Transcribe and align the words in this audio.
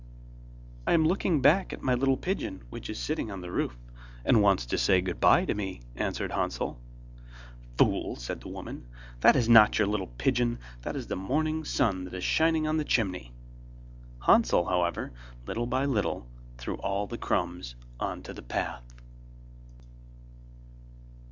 'I 0.87 0.93
am 0.93 1.05
looking 1.07 1.41
back 1.41 1.71
at 1.71 1.83
my 1.83 1.93
little 1.93 2.17
pigeon 2.17 2.63
which 2.71 2.89
is 2.89 2.97
sitting 2.97 3.29
on 3.29 3.41
the 3.41 3.51
roof, 3.51 3.77
and 4.25 4.41
wants 4.41 4.65
to 4.65 4.75
say 4.79 4.99
goodbye 4.99 5.45
to 5.45 5.53
me,' 5.53 5.81
answered 5.95 6.31
Hansel. 6.31 6.81
'Fool!' 7.77 8.15
said 8.15 8.41
the 8.41 8.47
woman, 8.47 8.87
'that 9.19 9.35
is 9.35 9.47
not 9.47 9.77
your 9.77 9.87
little 9.87 10.07
pigeon, 10.07 10.57
that 10.81 10.95
is 10.95 11.05
the 11.05 11.15
morning 11.15 11.63
sun 11.63 12.05
that 12.05 12.15
is 12.15 12.23
shining 12.23 12.65
on 12.65 12.77
the 12.77 12.83
chimney.' 12.83 13.31
Hansel, 14.23 14.65
however 14.65 15.11
little 15.45 15.67
by 15.67 15.85
little, 15.85 16.27
threw 16.57 16.77
all 16.77 17.05
the 17.05 17.19
crumbs 17.19 17.75
on 17.99 18.23
the 18.23 18.41
path. 18.41 18.95